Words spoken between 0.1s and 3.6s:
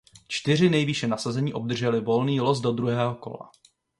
Čtyři nejvýše nasazení obdrželi volný los do druhého kola.